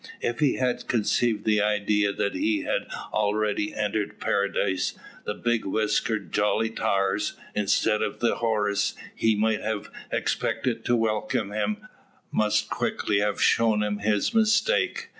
If 0.21 0.39
he 0.39 0.55
had 0.55 0.87
conceived 0.87 1.45
the 1.45 1.61
idea 1.61 2.11
that 2.11 2.33
he 2.33 2.61
had 2.63 2.87
already 3.13 3.75
entered 3.75 4.19
Paradise, 4.19 4.97
the 5.25 5.35
big 5.35 5.63
whiskered 5.63 6.31
jolly 6.31 6.71
tars, 6.71 7.35
instead 7.53 8.01
of 8.01 8.19
the 8.19 8.37
houris 8.37 8.95
he 9.13 9.35
might 9.35 9.61
have 9.61 9.91
expected 10.11 10.83
to 10.85 10.95
welcome 10.95 11.51
him, 11.51 11.85
must 12.31 12.67
quickly 12.67 13.19
have 13.19 13.39
shown 13.39 13.83
him 13.83 13.99
his 13.99 14.33
mistake. 14.33 15.09